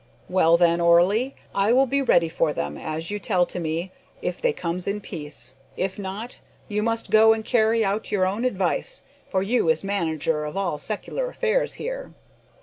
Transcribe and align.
"Well, 0.27 0.57
then, 0.57 0.81
Orley, 0.81 1.35
I 1.53 1.71
will 1.71 1.85
be 1.85 2.01
ready 2.01 2.27
for 2.27 2.53
them, 2.53 2.75
as 2.75 3.11
you 3.11 3.19
tell 3.19 3.45
to 3.45 3.59
me, 3.59 3.91
if 4.19 4.41
they 4.41 4.51
comes 4.51 4.87
in 4.87 4.99
peace; 4.99 5.53
if 5.77 5.99
not, 5.99 6.37
you 6.67 6.81
must 6.81 7.11
go 7.11 7.33
and 7.33 7.45
carry 7.45 7.85
out 7.85 8.11
your 8.11 8.25
own 8.25 8.43
advice, 8.43 9.03
for 9.29 9.43
you 9.43 9.69
is 9.69 9.83
manager 9.83 10.43
of 10.43 10.57
all 10.57 10.79
secular 10.79 11.29
affairs 11.29 11.73
here." 11.73 12.13